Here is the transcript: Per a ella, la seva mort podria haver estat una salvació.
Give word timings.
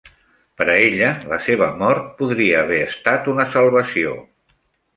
Per 0.61 0.65
a 0.75 0.77
ella, 0.85 1.09
la 1.33 1.39
seva 1.49 1.67
mort 1.83 2.09
podria 2.23 2.63
haver 2.65 2.81
estat 2.89 3.31
una 3.37 3.49
salvació. 3.59 4.19